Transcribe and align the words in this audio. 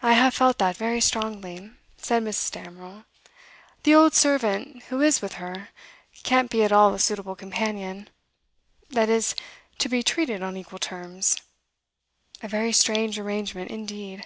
'I 0.00 0.12
have 0.12 0.34
felt 0.34 0.58
that 0.58 0.76
very 0.76 1.00
strongly,' 1.00 1.72
said 1.96 2.22
Mrs. 2.22 2.52
Damerel. 2.52 3.04
'The 3.82 3.92
old 3.92 4.14
servant 4.14 4.84
who 4.84 5.00
is 5.00 5.20
with 5.20 5.32
her 5.42 5.70
can't 6.22 6.52
be 6.52 6.62
at 6.62 6.70
all 6.70 6.94
a 6.94 7.00
suitable 7.00 7.34
companion 7.34 8.08
that 8.90 9.08
is, 9.08 9.34
to 9.78 9.88
be 9.88 10.04
treated 10.04 10.40
on 10.44 10.56
equal 10.56 10.78
terms. 10.78 11.36
A 12.42 12.46
very 12.46 12.72
strange 12.72 13.18
arrangement, 13.18 13.72
indeed. 13.72 14.24